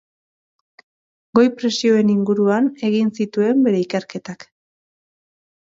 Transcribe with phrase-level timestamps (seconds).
[1.39, 4.51] Goi-presioen inguruan egin zituen bere ikerketak.